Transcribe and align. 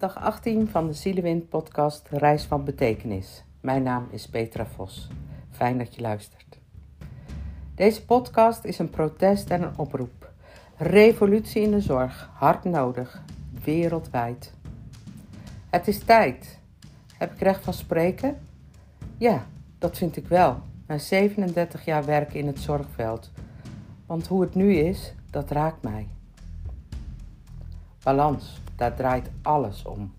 Dag 0.00 0.16
18 0.16 0.68
van 0.68 0.86
de 0.86 0.92
Zielewind 0.92 1.48
podcast 1.48 2.08
Reis 2.10 2.44
van 2.44 2.64
Betekenis. 2.64 3.44
Mijn 3.60 3.82
naam 3.82 4.06
is 4.10 4.28
Petra 4.28 4.66
Vos. 4.66 5.08
Fijn 5.50 5.78
dat 5.78 5.94
je 5.94 6.00
luistert. 6.00 6.58
Deze 7.74 8.04
podcast 8.04 8.64
is 8.64 8.78
een 8.78 8.90
protest 8.90 9.50
en 9.50 9.62
een 9.62 9.78
oproep. 9.78 10.30
Revolutie 10.76 11.62
in 11.62 11.70
de 11.70 11.80
zorg, 11.80 12.30
hard 12.34 12.64
nodig, 12.64 13.22
wereldwijd. 13.64 14.52
Het 15.70 15.88
is 15.88 15.98
tijd. 15.98 16.58
Heb 17.18 17.32
ik 17.32 17.40
recht 17.40 17.64
van 17.64 17.74
spreken? 17.74 18.38
Ja, 19.16 19.46
dat 19.78 19.98
vind 19.98 20.16
ik 20.16 20.26
wel. 20.26 20.60
Na 20.86 20.98
37 20.98 21.84
jaar 21.84 22.04
werken 22.04 22.38
in 22.38 22.46
het 22.46 22.58
zorgveld. 22.58 23.30
Want 24.06 24.26
hoe 24.26 24.40
het 24.40 24.54
nu 24.54 24.74
is, 24.74 25.14
dat 25.30 25.50
raakt 25.50 25.82
mij. 25.82 26.08
Balans, 28.02 28.60
daar 28.76 28.94
draait 28.94 29.30
alles 29.42 29.84
om. 29.84 30.12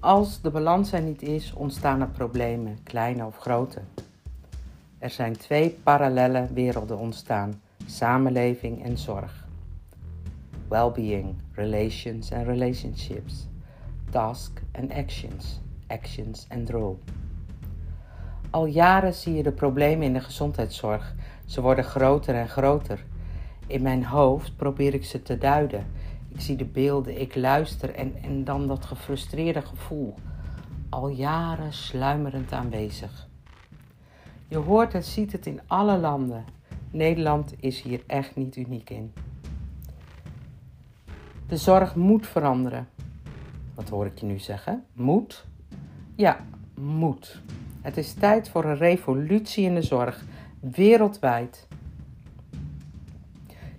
Als 0.00 0.40
de 0.40 0.50
balans 0.50 0.92
er 0.92 1.02
niet 1.02 1.22
is, 1.22 1.52
ontstaan 1.52 2.00
er 2.00 2.08
problemen, 2.08 2.78
kleine 2.82 3.26
of 3.26 3.36
grote. 3.38 3.80
Er 4.98 5.10
zijn 5.10 5.36
twee 5.36 5.70
parallele 5.70 6.48
werelden 6.52 6.98
ontstaan: 6.98 7.60
samenleving 7.86 8.84
en 8.84 8.98
zorg. 8.98 9.46
Well-being, 10.68 11.34
relations 11.52 12.30
en 12.30 12.44
relationships. 12.44 13.48
Task 14.10 14.62
en 14.72 14.92
actions, 14.92 15.60
actions 15.86 16.46
en 16.48 16.70
role. 16.70 16.96
Al 18.50 18.66
jaren 18.66 19.14
zie 19.14 19.34
je 19.34 19.42
de 19.42 19.52
problemen 19.52 20.06
in 20.06 20.12
de 20.12 20.20
gezondheidszorg. 20.20 21.14
Ze 21.44 21.60
worden 21.60 21.84
groter 21.84 22.34
en 22.34 22.48
groter. 22.48 23.04
In 23.66 23.82
mijn 23.82 24.04
hoofd 24.04 24.56
probeer 24.56 24.94
ik 24.94 25.04
ze 25.04 25.22
te 25.22 25.38
duiden 25.38 25.86
ik 26.38 26.44
zie 26.44 26.56
de 26.56 26.64
beelden, 26.64 27.20
ik 27.20 27.34
luister 27.34 27.94
en, 27.94 28.14
en 28.22 28.44
dan 28.44 28.66
dat 28.66 28.84
gefrustreerde 28.84 29.62
gevoel. 29.62 30.14
Al 30.88 31.08
jaren 31.08 31.72
sluimerend 31.72 32.52
aanwezig. 32.52 33.28
Je 34.48 34.56
hoort 34.56 34.94
en 34.94 35.04
ziet 35.04 35.32
het 35.32 35.46
in 35.46 35.60
alle 35.66 35.98
landen. 35.98 36.44
Nederland 36.90 37.54
is 37.60 37.82
hier 37.82 38.02
echt 38.06 38.36
niet 38.36 38.56
uniek 38.56 38.90
in. 38.90 39.12
De 41.48 41.56
zorg 41.56 41.94
moet 41.94 42.26
veranderen. 42.26 42.88
Wat 43.74 43.88
hoor 43.88 44.06
ik 44.06 44.18
je 44.18 44.26
nu 44.26 44.38
zeggen? 44.38 44.84
Moet? 44.92 45.46
Ja, 46.14 46.44
moet. 46.74 47.42
Het 47.80 47.96
is 47.96 48.14
tijd 48.14 48.48
voor 48.48 48.64
een 48.64 48.76
revolutie 48.76 49.64
in 49.64 49.74
de 49.74 49.82
zorg, 49.82 50.24
wereldwijd. 50.60 51.67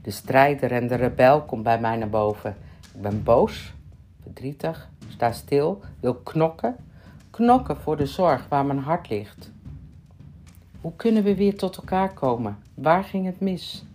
De 0.10 0.16
strijder 0.16 0.72
en 0.72 0.88
de 0.88 0.96
rebel 0.96 1.42
komt 1.42 1.64
bij 1.64 1.80
mij 1.80 1.98
naar 1.98 2.10
boven. 2.10 2.56
Ik 2.94 3.02
ben 3.02 3.24
boos, 3.24 3.74
verdrietig, 4.22 4.90
sta 5.08 5.32
stil, 5.32 5.82
wil 6.00 6.16
knokken. 6.16 6.76
Knokken 7.30 7.78
voor 7.78 7.98
de 7.98 8.06
zorg 8.06 8.48
waar 8.48 8.66
mijn 8.66 8.80
hart 8.80 9.10
ligt. 9.10 9.52
Hoe 10.82 10.96
kunnen 10.96 11.24
we 11.24 11.36
weer 11.36 11.58
tot 11.58 11.78
elkaar 11.78 12.14
komen? 12.14 12.58
Waar 12.74 13.04
ging 13.04 13.26
het 13.26 13.40
mis? 13.40 13.86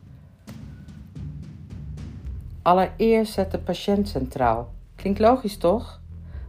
Allereerst 2.63 3.33
zet 3.33 3.51
de 3.51 3.59
patiënt 3.59 4.09
centraal. 4.09 4.73
Klinkt 4.95 5.19
logisch 5.19 5.57
toch? 5.57 6.01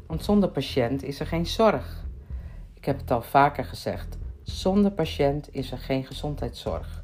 Want 0.07 0.23
zonder 0.23 0.49
patiënt 0.49 1.03
is 1.03 1.19
er 1.19 1.27
geen 1.27 1.45
zorg. 1.45 2.03
Ik 2.73 2.85
heb 2.85 2.99
het 2.99 3.11
al 3.11 3.21
vaker 3.21 3.65
gezegd. 3.65 4.17
Zonder 4.43 4.91
patiënt 4.91 5.47
is 5.51 5.71
er 5.71 5.77
geen 5.77 6.05
gezondheidszorg. 6.05 7.03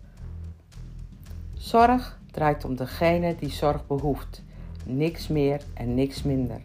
Zorg 1.53 2.20
draait 2.32 2.66
om 2.66 2.76
degene 2.76 3.36
die 3.36 3.52
zorg 3.52 3.88
behoeft. 3.88 4.44
Niks 4.86 5.28
meer 5.28 5.62
en 5.74 5.94
niks 5.94 6.24
minder. 6.24 6.62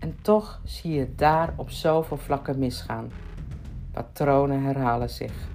En 0.00 0.16
toch 0.22 0.60
zie 0.64 0.92
je 0.92 1.14
daar 1.14 1.52
op 1.56 1.70
zoveel 1.70 2.16
vlakken 2.16 2.58
misgaan. 2.58 3.10
Patronen 3.92 4.62
herhalen 4.62 5.10
zich. 5.10 5.48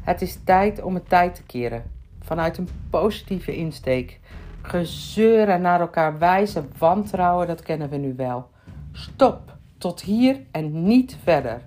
Het 0.00 0.22
is 0.22 0.38
tijd 0.44 0.82
om 0.82 0.94
het 0.94 1.08
tijd 1.08 1.34
te 1.34 1.42
keren. 1.42 1.82
Vanuit 2.20 2.58
een 2.58 2.68
positieve 2.90 3.56
insteek. 3.56 4.20
Gezeur 4.62 5.48
en 5.48 5.60
naar 5.60 5.80
elkaar 5.80 6.18
wijzen, 6.18 6.70
wantrouwen, 6.78 7.46
dat 7.46 7.62
kennen 7.62 7.88
we 7.88 7.96
nu 7.96 8.14
wel. 8.14 8.50
Stop, 8.92 9.56
tot 9.78 10.00
hier 10.00 10.40
en 10.50 10.84
niet 10.84 11.16
verder. 11.22 11.66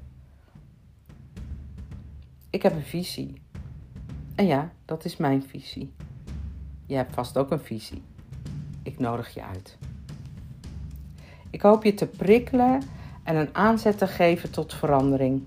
Ik 2.49 2.63
heb 2.63 2.73
een 2.73 2.81
visie. 2.81 3.44
En 4.35 4.45
ja, 4.45 4.71
dat 4.85 5.05
is 5.05 5.17
mijn 5.17 5.43
visie. 5.43 5.93
Je 6.85 6.95
hebt 6.95 7.13
vast 7.13 7.37
ook 7.37 7.51
een 7.51 7.59
visie. 7.59 8.01
Ik 8.83 8.99
nodig 8.99 9.33
je 9.33 9.43
uit. 9.43 9.77
Ik 11.49 11.61
hoop 11.61 11.83
je 11.83 11.93
te 11.93 12.07
prikkelen 12.07 12.81
en 13.23 13.35
een 13.35 13.55
aanzet 13.55 13.97
te 13.97 14.07
geven 14.07 14.51
tot 14.51 14.73
verandering. 14.73 15.43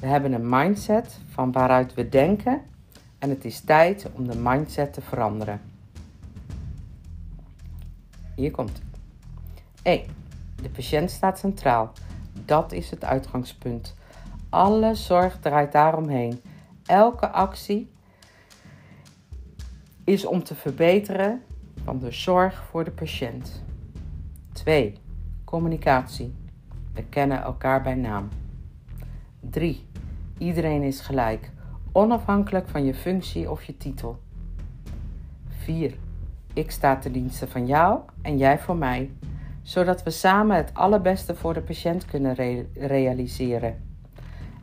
We 0.00 0.06
hebben 0.06 0.32
een 0.32 0.48
mindset 0.48 1.18
van 1.28 1.52
waaruit 1.52 1.94
we 1.94 2.08
denken 2.08 2.62
en 3.18 3.30
het 3.30 3.44
is 3.44 3.60
tijd 3.60 4.06
om 4.12 4.28
de 4.28 4.36
mindset 4.36 4.92
te 4.92 5.00
veranderen. 5.00 5.60
Hier 8.34 8.50
komt 8.50 8.72
het. 8.72 8.82
1. 9.82 10.04
De 10.62 10.70
patiënt 10.70 11.10
staat 11.10 11.38
centraal. 11.38 11.92
Dat 12.44 12.72
is 12.72 12.90
het 12.90 13.04
uitgangspunt. 13.04 13.94
Alle 14.48 14.94
zorg 14.94 15.38
draait 15.40 15.72
daaromheen. 15.72 16.40
Elke 16.86 17.28
actie 17.28 17.90
is 20.04 20.26
om 20.26 20.42
te 20.42 20.54
verbeteren 20.54 21.42
van 21.84 21.98
de 21.98 22.10
zorg 22.10 22.64
voor 22.64 22.84
de 22.84 22.90
patiënt. 22.90 23.62
2. 24.52 24.94
Communicatie. 25.44 26.34
We 26.94 27.04
kennen 27.04 27.42
elkaar 27.42 27.82
bij 27.82 27.94
naam. 27.94 28.28
3. 29.40 29.86
Iedereen 30.38 30.82
is 30.82 31.00
gelijk, 31.00 31.50
onafhankelijk 31.92 32.68
van 32.68 32.84
je 32.84 32.94
functie 32.94 33.50
of 33.50 33.62
je 33.64 33.76
titel. 33.76 34.18
4. 35.48 35.94
Ik 36.52 36.70
sta 36.70 36.96
ten 36.96 37.12
dienste 37.12 37.48
van 37.48 37.66
jou 37.66 38.00
en 38.22 38.38
jij 38.38 38.58
voor 38.58 38.76
mij, 38.76 39.10
zodat 39.62 40.02
we 40.02 40.10
samen 40.10 40.56
het 40.56 40.74
allerbeste 40.74 41.34
voor 41.34 41.54
de 41.54 41.62
patiënt 41.62 42.04
kunnen 42.04 42.34
realiseren. 42.74 43.82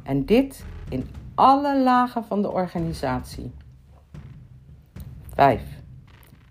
En 0.03 0.25
dit 0.25 0.65
in 0.89 1.07
alle 1.39 1.83
lagen 1.83 2.23
van 2.23 2.41
de 2.41 2.51
organisatie. 2.51 3.53
5. 5.33 5.61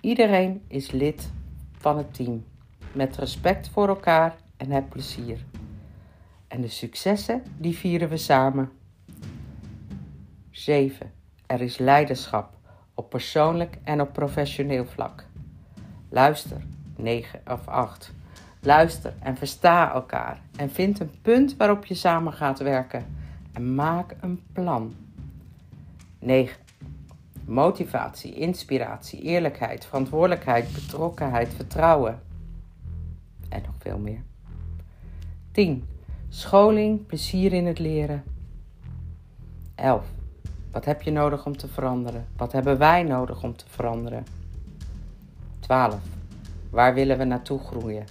Iedereen 0.01 0.63
is 0.69 0.91
lid 0.91 1.31
van 1.79 1.97
het 1.97 2.15
team, 2.15 2.45
met 2.93 3.17
respect 3.17 3.69
voor 3.69 3.89
elkaar 3.89 4.37
en 4.57 4.71
het 4.71 4.89
plezier. 4.89 5.45
En 6.47 6.61
de 6.61 6.69
successen, 6.69 7.43
die 7.57 7.77
vieren 7.77 8.09
we 8.09 8.17
samen. 8.17 8.71
7. 10.51 11.13
Er 11.47 11.61
is 11.61 11.79
leiderschap 11.79 12.55
op 12.95 13.11
persoonlijk 13.11 13.79
en 13.85 14.01
op 14.01 14.13
professioneel 14.13 14.85
vlak. 14.85 15.25
Luister, 16.09 16.63
9 16.97 17.41
of 17.47 17.67
8. 17.67 18.13
Luister 18.61 19.15
en 19.21 19.37
versta 19.37 19.93
elkaar 19.93 20.41
en 20.57 20.71
vind 20.71 21.01
een 21.01 21.21
punt 21.23 21.57
waarop 21.57 21.85
je 21.85 21.95
samen 21.95 22.33
gaat 22.33 22.59
werken 22.59 23.18
maak 23.61 24.17
een 24.21 24.43
plan. 24.53 24.95
9. 26.19 26.57
Motivatie, 27.45 28.35
inspiratie, 28.35 29.23
eerlijkheid, 29.23 29.87
verantwoordelijkheid, 29.87 30.73
betrokkenheid, 30.73 31.55
vertrouwen. 31.55 32.21
En 33.49 33.63
nog 33.67 33.75
veel 33.79 33.99
meer. 33.99 34.23
10. 35.53 35.85
Scholing, 36.29 37.07
plezier 37.07 37.53
in 37.53 37.67
het 37.67 37.79
leren. 37.79 38.25
11. 39.75 40.07
Wat 40.71 40.85
heb 40.85 41.03
je 41.03 41.11
nodig 41.11 41.47
om 41.47 41.57
te 41.57 41.69
veranderen? 41.69 42.27
Wat 42.37 42.53
hebben 42.53 42.79
wij 42.79 43.03
nodig 43.03 43.43
om 43.43 43.57
te 43.57 43.65
veranderen? 43.69 44.27
12. 45.61 46.01
Waar 46.71 46.95
willen 46.95 47.19
we 47.19 47.25
naartoe 47.25 47.59
groeien? 47.59 48.05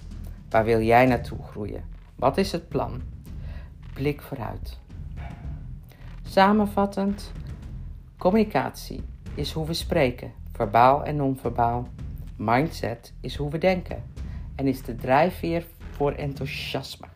Waar 0.50 0.64
wil 0.64 0.80
jij 0.80 1.06
naartoe 1.06 1.38
groeien? 1.42 1.84
Wat 2.14 2.36
is 2.36 2.52
het 2.52 2.68
plan? 2.68 3.02
Blik 3.92 4.22
vooruit. 4.22 4.78
Samenvattend, 6.30 7.32
communicatie 8.18 9.02
is 9.34 9.52
hoe 9.52 9.66
we 9.66 9.72
spreken, 9.72 10.32
verbaal 10.52 11.04
en 11.04 11.16
non-verbaal. 11.16 11.88
Mindset 12.36 13.12
is 13.20 13.36
hoe 13.36 13.50
we 13.50 13.58
denken 13.58 14.02
en 14.54 14.66
is 14.66 14.82
de 14.82 14.94
drijfveer 14.94 15.66
voor 15.90 16.12
enthousiasme. 16.12 17.06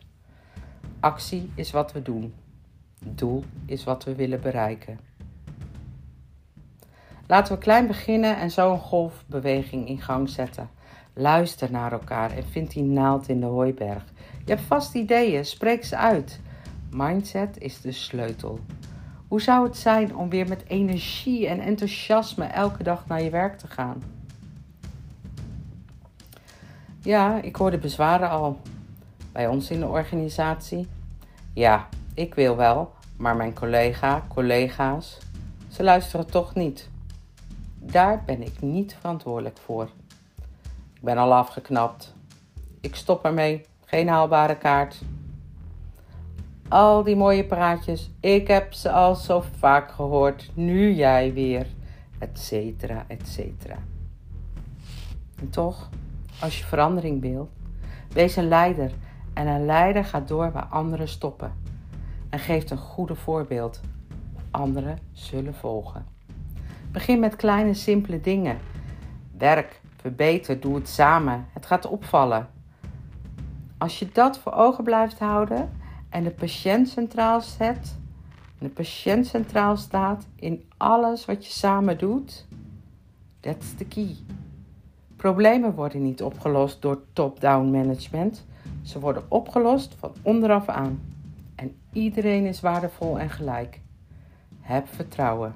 Actie 0.99 1.51
is 1.55 1.71
wat 1.71 1.91
we 1.91 2.01
doen. 2.01 2.33
Doel 2.99 3.43
is 3.65 3.83
wat 3.83 4.03
we 4.03 4.15
willen 4.15 4.41
bereiken. 4.41 4.99
Laten 7.27 7.53
we 7.53 7.59
klein 7.59 7.87
beginnen 7.87 8.37
en 8.37 8.51
zo 8.51 8.71
een 8.71 8.79
golfbeweging 8.79 9.87
in 9.87 10.01
gang 10.01 10.29
zetten. 10.29 10.69
Luister 11.13 11.71
naar 11.71 11.91
elkaar 11.91 12.31
en 12.31 12.45
vind 12.45 12.71
die 12.71 12.83
naald 12.83 13.27
in 13.27 13.39
de 13.39 13.45
hooiberg. 13.45 14.03
Je 14.45 14.53
hebt 14.53 14.67
vast 14.67 14.95
ideeën, 14.95 15.45
spreek 15.45 15.83
ze 15.83 15.97
uit. 15.97 16.39
Mindset 16.91 17.57
is 17.57 17.81
de 17.81 17.91
sleutel. 17.91 18.59
Hoe 19.33 19.41
zou 19.41 19.67
het 19.67 19.77
zijn 19.77 20.15
om 20.15 20.29
weer 20.29 20.47
met 20.47 20.63
energie 20.67 21.47
en 21.47 21.59
enthousiasme 21.59 22.45
elke 22.45 22.83
dag 22.83 23.07
naar 23.07 23.23
je 23.23 23.29
werk 23.29 23.57
te 23.57 23.67
gaan? 23.67 24.03
Ja, 26.99 27.41
ik 27.41 27.55
hoor 27.55 27.71
de 27.71 27.77
bezwaren 27.77 28.29
al. 28.29 28.59
Bij 29.31 29.47
ons 29.47 29.69
in 29.69 29.79
de 29.79 29.87
organisatie. 29.87 30.87
Ja, 31.53 31.87
ik 32.13 32.35
wil 32.35 32.55
wel, 32.55 32.93
maar 33.17 33.35
mijn 33.35 33.53
collega, 33.53 34.25
collega's, 34.27 35.17
ze 35.67 35.83
luisteren 35.83 36.27
toch 36.27 36.55
niet. 36.55 36.89
Daar 37.79 38.23
ben 38.25 38.41
ik 38.41 38.61
niet 38.61 38.95
verantwoordelijk 38.99 39.57
voor. 39.57 39.89
Ik 40.93 41.01
ben 41.01 41.17
al 41.17 41.33
afgeknapt. 41.33 42.13
Ik 42.81 42.95
stop 42.95 43.25
ermee. 43.25 43.65
Geen 43.85 44.07
haalbare 44.07 44.57
kaart. 44.57 45.01
Al 46.73 47.03
die 47.03 47.15
mooie 47.15 47.43
praatjes, 47.43 48.11
ik 48.19 48.47
heb 48.47 48.73
ze 48.73 48.91
al 48.91 49.15
zo 49.15 49.43
vaak 49.57 49.91
gehoord. 49.91 50.51
Nu 50.53 50.93
jij 50.93 51.33
weer, 51.33 51.67
et 52.19 52.39
cetera, 52.39 53.03
et 53.07 53.27
cetera. 53.27 53.77
En 55.39 55.49
toch, 55.49 55.89
als 56.41 56.59
je 56.59 56.65
verandering 56.65 57.21
wilt, 57.21 57.49
wees 58.13 58.35
een 58.35 58.47
leider. 58.47 58.91
En 59.33 59.47
een 59.47 59.65
leider 59.65 60.05
gaat 60.05 60.27
door 60.27 60.51
waar 60.51 60.65
anderen 60.65 61.07
stoppen. 61.07 61.53
En 62.29 62.39
geeft 62.39 62.71
een 62.71 62.77
goede 62.77 63.15
voorbeeld. 63.15 63.81
Anderen 64.51 64.97
zullen 65.11 65.55
volgen. 65.55 66.05
Begin 66.91 67.19
met 67.19 67.35
kleine, 67.35 67.73
simpele 67.73 68.21
dingen. 68.21 68.57
Werk, 69.37 69.81
verbeter, 69.97 70.59
doe 70.59 70.75
het 70.75 70.89
samen. 70.89 71.45
Het 71.51 71.65
gaat 71.65 71.85
opvallen. 71.85 72.49
Als 73.77 73.99
je 73.99 74.09
dat 74.13 74.39
voor 74.39 74.53
ogen 74.53 74.83
blijft 74.83 75.19
houden 75.19 75.81
en 76.13 76.23
de 76.23 76.31
patiënt 76.31 76.89
centraal 76.89 77.41
zet, 77.41 77.95
en 78.59 78.67
de 78.67 78.69
patiënt 78.69 79.27
centraal 79.27 79.77
staat 79.77 80.27
in 80.35 80.63
alles 80.77 81.25
wat 81.25 81.45
je 81.45 81.51
samen 81.51 81.97
doet, 81.97 82.45
that's 83.39 83.75
the 83.75 83.85
key. 83.85 84.15
Problemen 85.15 85.73
worden 85.73 86.03
niet 86.03 86.21
opgelost 86.21 86.81
door 86.81 87.03
top-down 87.13 87.71
management. 87.71 88.45
Ze 88.81 88.99
worden 88.99 89.23
opgelost 89.27 89.95
van 89.99 90.11
onderaf 90.21 90.67
aan. 90.67 91.01
En 91.55 91.75
iedereen 91.91 92.45
is 92.45 92.59
waardevol 92.59 93.19
en 93.19 93.29
gelijk. 93.29 93.79
Heb 94.59 94.87
vertrouwen. 94.87 95.55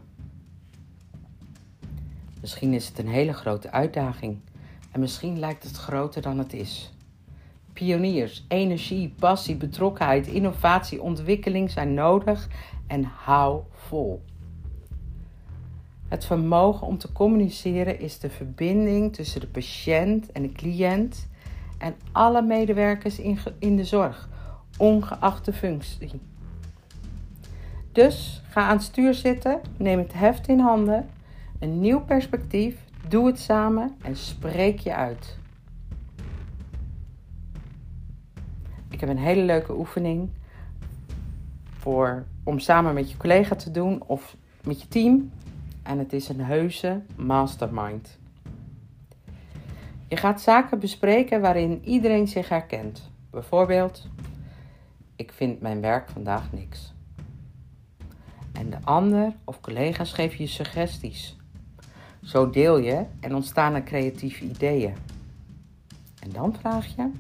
Misschien 2.41 2.73
is 2.73 2.87
het 2.87 2.99
een 2.99 3.07
hele 3.07 3.33
grote 3.33 3.71
uitdaging 3.71 4.39
en 4.91 4.99
misschien 4.99 5.39
lijkt 5.39 5.63
het 5.63 5.77
groter 5.77 6.21
dan 6.21 6.37
het 6.37 6.53
is. 6.53 6.91
Pioniers, 7.77 8.45
energie, 8.47 9.13
passie, 9.19 9.55
betrokkenheid, 9.55 10.27
innovatie, 10.27 11.01
ontwikkeling 11.01 11.71
zijn 11.71 11.93
nodig 11.93 12.47
en 12.87 13.03
hou 13.03 13.61
vol. 13.71 14.21
Het 16.07 16.25
vermogen 16.25 16.87
om 16.87 16.97
te 16.97 17.11
communiceren 17.11 17.99
is 17.99 18.19
de 18.19 18.29
verbinding 18.29 19.13
tussen 19.13 19.41
de 19.41 19.47
patiënt 19.47 20.31
en 20.31 20.41
de 20.41 20.51
cliënt 20.51 21.27
en 21.77 21.95
alle 22.11 22.41
medewerkers 22.41 23.19
in, 23.59 23.75
de 23.75 23.83
zorg, 23.83 24.29
ongeacht 24.77 25.45
de 25.45 25.53
functie. 25.53 26.21
Dus 27.91 28.41
ga 28.49 28.61
aan 28.61 28.75
het 28.75 28.85
stuur 28.85 29.13
zitten, 29.13 29.61
neem 29.77 29.97
het 29.97 30.13
heft 30.13 30.47
in 30.47 30.59
handen, 30.59 31.09
een 31.59 31.79
nieuw 31.79 32.01
perspectief, 32.01 32.77
doe 33.07 33.27
het 33.27 33.39
samen 33.39 33.95
en 34.01 34.15
spreek 34.15 34.79
je 34.79 34.95
uit. 34.95 35.37
Ik 38.89 38.99
heb 38.99 39.09
een 39.09 39.17
hele 39.17 39.41
leuke 39.41 39.77
oefening 39.77 40.29
voor, 41.77 42.25
om 42.43 42.59
samen 42.59 42.93
met 42.93 43.11
je 43.11 43.17
collega 43.17 43.55
te 43.55 43.71
doen 43.71 44.03
of 44.05 44.35
met 44.63 44.81
je 44.81 44.87
team. 44.87 45.31
En 45.83 45.99
het 45.99 46.13
is 46.13 46.29
een 46.29 46.41
heuse 46.41 47.01
mastermind. 47.15 48.17
Je 50.07 50.17
gaat 50.17 50.41
zaken 50.41 50.79
bespreken 50.79 51.41
waarin 51.41 51.81
iedereen 51.83 52.27
zich 52.27 52.49
herkent. 52.49 53.11
Bijvoorbeeld, 53.29 54.07
ik 55.15 55.31
vind 55.31 55.61
mijn 55.61 55.81
werk 55.81 56.09
vandaag 56.09 56.51
niks. 56.51 56.93
En 58.51 58.69
de 58.69 58.77
ander 58.83 59.33
of 59.43 59.61
collega's 59.61 60.13
geven 60.13 60.37
je 60.37 60.47
suggesties. 60.47 61.37
Zo 62.23 62.49
deel 62.49 62.77
je 62.77 63.05
en 63.19 63.35
ontstaan 63.35 63.73
er 63.73 63.83
creatieve 63.83 64.43
ideeën. 64.43 64.93
En 66.19 66.29
dan 66.31 66.55
vraag 66.59 66.95
je: 66.95 67.11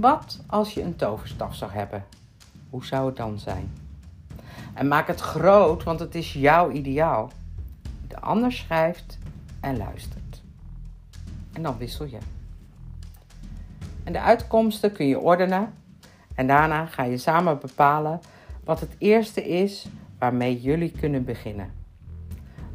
wat 0.00 0.40
als 0.46 0.74
je 0.74 0.82
een 0.82 0.96
toverstaf 0.96 1.54
zou 1.54 1.70
hebben? 1.72 2.04
Hoe 2.70 2.84
zou 2.84 3.06
het 3.06 3.16
dan 3.16 3.38
zijn? 3.38 3.72
En 4.74 4.88
maak 4.88 5.06
het 5.06 5.20
groot, 5.20 5.82
want 5.82 6.00
het 6.00 6.14
is 6.14 6.32
jouw 6.32 6.70
ideaal. 6.70 7.30
De 8.08 8.20
ander 8.20 8.52
schrijft 8.52 9.18
en 9.60 9.76
luistert. 9.76 10.42
En 11.52 11.62
dan 11.62 11.76
wissel 11.78 12.06
je. 12.06 12.18
En 14.04 14.12
de 14.12 14.20
uitkomsten 14.20 14.92
kun 14.92 15.06
je 15.06 15.18
ordenen. 15.18 15.72
En 16.34 16.46
daarna 16.46 16.86
ga 16.86 17.02
je 17.02 17.16
samen 17.16 17.58
bepalen 17.58 18.20
wat 18.64 18.80
het 18.80 18.94
eerste 18.98 19.48
is 19.48 19.86
waarmee 20.18 20.60
jullie 20.60 20.90
kunnen 20.90 21.24
beginnen. 21.24 21.72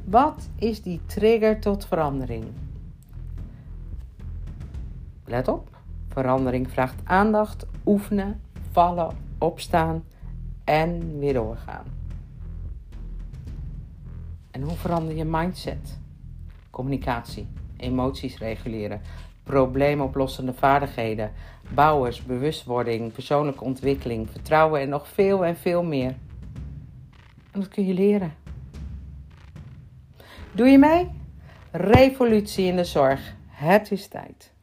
Wat 0.04 0.50
is 0.56 0.82
die 0.82 1.02
trigger 1.06 1.60
tot 1.60 1.86
verandering? 1.86 2.46
Let 5.26 5.48
op, 5.48 5.77
verandering 6.22 6.70
vraagt 6.70 7.02
aandacht, 7.04 7.66
oefenen, 7.86 8.42
vallen, 8.72 9.18
opstaan 9.38 10.04
en 10.64 11.20
weer 11.20 11.34
doorgaan. 11.34 11.86
En 14.52 14.62
hoe 14.62 14.76
verander 14.76 15.16
je 15.16 15.26
mindset? 15.26 16.00
Communicatie, 16.70 17.48
emoties 17.78 18.38
reguleren, 18.38 19.02
probleemoplossende 19.44 20.54
vaardigheden, 20.54 21.32
bouwers, 21.74 22.24
bewustwording, 22.24 23.12
persoonlijke 23.12 23.64
ontwikkeling, 23.64 24.30
vertrouwen 24.30 24.82
en 24.82 24.90
nog 24.90 25.08
veel 25.08 25.46
en 25.46 25.58
veel 25.58 25.84
meer. 25.84 26.16
En 27.52 27.60
dat 27.60 27.68
kun 27.68 27.86
je 27.86 27.94
leren. 27.94 28.34
Doe 30.52 30.68
je 30.68 30.78
mee? 30.78 31.10
Revolutie 31.72 32.66
in 32.66 32.76
de 32.76 32.84
zorg. 32.84 33.36
Het 33.48 33.92
is 33.92 34.08
tijd. 34.08 34.56